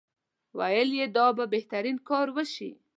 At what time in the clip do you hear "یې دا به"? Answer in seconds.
0.99-1.45